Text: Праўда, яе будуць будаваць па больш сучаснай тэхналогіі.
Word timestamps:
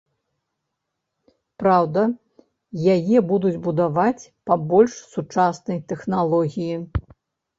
Праўда, 1.63 2.01
яе 2.95 3.17
будуць 3.33 3.53
будаваць 3.67 4.23
па 4.51 4.59
больш 4.71 4.93
сучаснай 5.13 5.79
тэхналогіі. 5.91 6.75